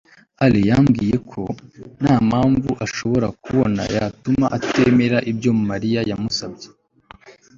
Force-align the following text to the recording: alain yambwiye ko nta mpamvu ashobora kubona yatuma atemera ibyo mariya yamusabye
alain 0.43 0.67
yambwiye 0.71 1.17
ko 1.31 1.41
nta 2.01 2.15
mpamvu 2.29 2.69
ashobora 2.85 3.27
kubona 3.43 3.81
yatuma 3.95 4.45
atemera 4.57 5.17
ibyo 5.31 5.51
mariya 5.69 5.99
yamusabye 6.09 6.67